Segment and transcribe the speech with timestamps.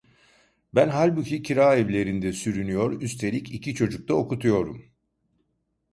[0.75, 4.85] Ben halbuki kira evlerinde sürünüyor, üstelik iki çocuk da okutuyorum…